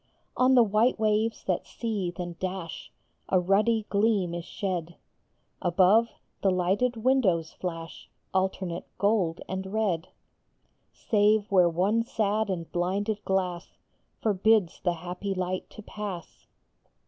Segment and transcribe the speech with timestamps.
[0.35, 2.91] On the white waves that seethe and dash
[3.29, 4.95] A ruddy gleam is shed;
[5.61, 6.09] Above,
[6.41, 10.07] the lighted windows flash Alternate gold and red,
[10.91, 13.77] Save where one sad and blinded glass
[14.23, 16.47] Forbids the happy light to pass.